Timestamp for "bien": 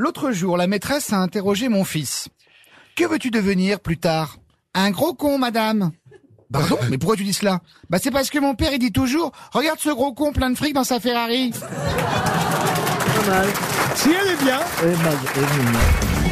14.44-14.60